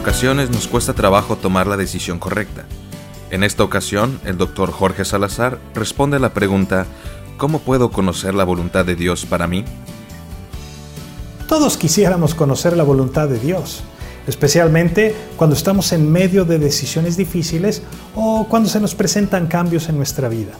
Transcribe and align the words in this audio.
ocasiones 0.00 0.50
nos 0.50 0.66
cuesta 0.66 0.94
trabajo 0.94 1.36
tomar 1.36 1.66
la 1.66 1.76
decisión 1.76 2.18
correcta. 2.18 2.64
En 3.30 3.44
esta 3.44 3.64
ocasión, 3.64 4.18
el 4.24 4.38
doctor 4.38 4.72
Jorge 4.72 5.04
Salazar 5.04 5.58
responde 5.74 6.16
a 6.16 6.20
la 6.20 6.32
pregunta, 6.32 6.86
¿cómo 7.36 7.58
puedo 7.58 7.90
conocer 7.90 8.34
la 8.34 8.44
voluntad 8.44 8.86
de 8.86 8.96
Dios 8.96 9.26
para 9.26 9.46
mí? 9.46 9.62
Todos 11.46 11.76
quisiéramos 11.76 12.34
conocer 12.34 12.78
la 12.78 12.82
voluntad 12.82 13.28
de 13.28 13.38
Dios, 13.38 13.82
especialmente 14.26 15.14
cuando 15.36 15.54
estamos 15.54 15.92
en 15.92 16.10
medio 16.10 16.46
de 16.46 16.58
decisiones 16.58 17.18
difíciles 17.18 17.82
o 18.14 18.46
cuando 18.48 18.70
se 18.70 18.80
nos 18.80 18.94
presentan 18.94 19.48
cambios 19.48 19.90
en 19.90 19.98
nuestra 19.98 20.30
vida. 20.30 20.52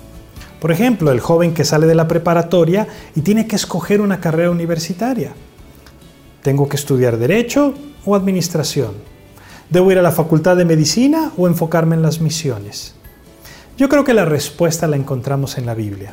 Por 0.61 0.71
ejemplo, 0.71 1.13
el 1.13 1.21
joven 1.21 1.55
que 1.55 1.65
sale 1.65 1.87
de 1.87 1.95
la 1.95 2.09
preparatoria 2.09 2.87
y 3.17 3.23
tiene 3.23 3.47
que 3.47 3.57
escoger 3.57 4.03
una 4.03 4.21
carrera 4.21 4.51
universitaria. 4.51 5.33
¿Tengo 6.43 6.69
que 6.69 6.77
estudiar 6.77 7.17
derecho 7.17 7.73
o 8.05 8.15
administración? 8.15 9.09
¿Debo 9.71 9.93
ir 9.93 9.99
a 9.99 10.03
la 10.03 10.11
facultad 10.11 10.57
de 10.57 10.65
medicina 10.65 11.31
o 11.37 11.47
enfocarme 11.47 11.95
en 11.95 12.03
las 12.03 12.21
misiones? 12.21 12.95
Yo 13.79 13.89
creo 13.89 14.03
que 14.03 14.15
la 14.15 14.25
respuesta 14.25 14.89
la 14.89 14.97
encontramos 14.97 15.59
en 15.59 15.67
la 15.67 15.75
Biblia. 15.75 16.13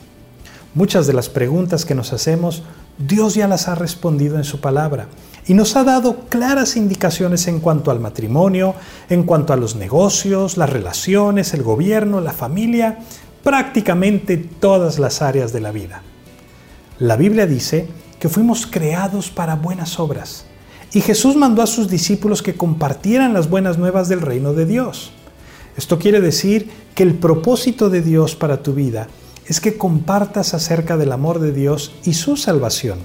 Muchas 0.76 1.08
de 1.08 1.14
las 1.14 1.28
preguntas 1.28 1.84
que 1.84 1.96
nos 1.96 2.14
hacemos, 2.14 2.62
Dios 3.00 3.34
ya 3.34 3.48
las 3.48 3.68
ha 3.68 3.74
respondido 3.74 4.38
en 4.38 4.44
su 4.44 4.62
palabra 4.62 5.08
y 5.48 5.56
nos 5.56 5.76
ha 5.76 5.84
dado 5.84 6.26
claras 6.30 6.78
indicaciones 6.78 7.48
en 7.48 7.60
cuanto 7.60 7.90
al 7.90 8.00
matrimonio, 8.00 8.76
en 9.10 9.24
cuanto 9.24 9.54
a 9.54 9.58
los 9.58 9.76
negocios, 9.76 10.56
las 10.56 10.70
relaciones, 10.70 11.56
el 11.56 11.64
gobierno, 11.64 12.22
la 12.22 12.34
familia, 12.34 13.00
prácticamente 13.44 14.38
todas 14.38 15.00
las 15.00 15.24
áreas 15.24 15.52
de 15.52 15.62
la 15.62 15.72
vida. 15.72 16.04
La 17.00 17.16
Biblia 17.16 17.48
dice 17.48 17.88
que 18.20 18.30
fuimos 18.30 18.68
creados 18.68 19.32
para 19.32 19.56
buenas 19.56 20.00
obras 20.00 20.46
y 20.94 21.02
Jesús 21.02 21.36
mandó 21.36 21.62
a 21.62 21.68
sus 21.68 21.90
discípulos 21.90 22.42
que 22.42 22.56
compartieran 22.56 23.34
las 23.34 23.50
buenas 23.50 23.78
nuevas 23.78 24.10
del 24.10 24.22
reino 24.22 24.54
de 24.54 24.66
Dios. 24.66 25.12
Esto 25.76 26.00
quiere 26.00 26.22
decir 26.22 26.70
que 26.96 27.04
el 27.04 27.16
propósito 27.16 27.90
de 27.90 28.02
Dios 28.02 28.36
para 28.36 28.64
tu 28.64 28.74
vida 28.74 29.08
es 29.46 29.62
que 29.62 29.78
compartas 29.78 30.54
acerca 30.54 30.98
del 30.98 31.12
amor 31.12 31.40
de 31.40 31.52
Dios 31.52 31.94
y 32.04 32.14
su 32.14 32.36
salvación 32.36 33.00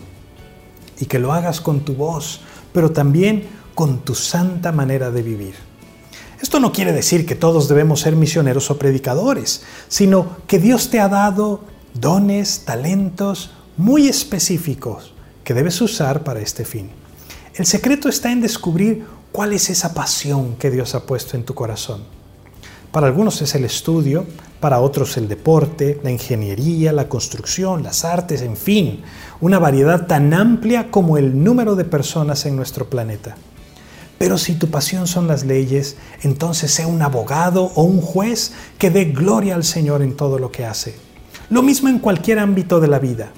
y 0.99 1.07
que 1.07 1.19
lo 1.19 1.33
hagas 1.33 1.61
con 1.61 1.81
tu 1.81 1.95
voz, 1.95 2.41
pero 2.73 2.93
también 2.93 3.47
con 3.75 4.01
tu 4.01 4.15
santa 4.15 4.73
manera 4.73 5.11
de 5.11 5.23
vivir. 5.23 5.55
Esto 6.41 6.61
no 6.61 6.73
quiere 6.73 6.93
decir 6.93 7.27
que 7.27 7.37
todos 7.37 7.69
debemos 7.69 8.01
ser 8.01 8.17
misioneros 8.17 8.71
o 8.71 8.79
predicadores, 8.79 9.63
sino 9.89 10.37
que 10.47 10.59
Dios 10.59 10.91
te 10.91 10.99
ha 10.99 11.09
dado 11.09 11.61
dones, 11.95 12.65
talentos 12.65 13.53
muy 13.77 14.09
específicos 14.09 15.15
que 15.45 15.55
debes 15.55 15.81
usar 15.81 16.25
para 16.25 16.41
este 16.41 16.65
fin. 16.65 16.91
El 17.55 17.67
secreto 17.67 18.09
está 18.09 18.33
en 18.33 18.41
descubrir 18.41 19.05
cuál 19.31 19.53
es 19.53 19.69
esa 19.69 19.93
pasión 19.93 20.57
que 20.57 20.71
Dios 20.71 20.95
ha 20.95 21.05
puesto 21.05 21.37
en 21.37 21.45
tu 21.45 21.55
corazón. 21.55 22.03
Para 22.91 23.09
algunos 23.09 23.43
es 23.43 23.55
el 23.55 23.67
estudio, 23.67 24.25
para 24.59 24.81
otros 24.81 25.19
el 25.19 25.29
deporte, 25.29 26.01
la 26.03 26.11
ingeniería, 26.11 26.93
la 26.93 27.11
construcción, 27.11 27.83
las 27.83 28.07
artes, 28.07 28.41
en 28.41 28.57
fin, 28.57 29.03
una 29.43 29.59
variedad 29.59 30.07
tan 30.07 30.33
amplia 30.33 30.91
como 30.91 31.19
el 31.19 31.45
número 31.45 31.77
de 31.77 31.85
personas 31.85 32.47
en 32.47 32.57
nuestro 32.57 32.89
planeta. 32.89 33.37
Pero 34.17 34.39
si 34.39 34.55
tu 34.55 34.71
pasión 34.71 35.07
son 35.07 35.27
las 35.27 35.45
leyes, 35.45 35.97
entonces 36.23 36.71
sé 36.71 36.87
un 36.87 37.03
abogado 37.03 37.73
o 37.75 37.83
un 37.83 38.01
juez 38.01 38.53
que 38.79 38.91
dé 38.91 39.07
gloria 39.07 39.57
al 39.57 39.65
Señor 39.65 40.01
en 40.01 40.17
todo 40.17 40.39
lo 40.39 40.51
que 40.51 40.65
hace. 40.65 40.95
Lo 41.51 41.61
mismo 41.61 41.91
en 41.91 41.99
cualquier 41.99 42.39
ámbito 42.39 42.81
de 42.81 42.89
la 42.89 42.99
vida. 42.99 43.33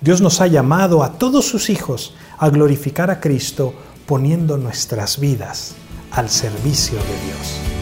Dios 0.00 0.20
nos 0.20 0.40
ha 0.40 0.46
llamado 0.46 1.02
a 1.02 1.12
todos 1.12 1.46
sus 1.46 1.70
hijos 1.70 2.14
a 2.38 2.50
glorificar 2.50 3.10
a 3.10 3.20
Cristo 3.20 3.74
poniendo 4.06 4.56
nuestras 4.56 5.18
vidas 5.18 5.74
al 6.10 6.28
servicio 6.28 6.98
de 6.98 7.26
Dios. 7.26 7.75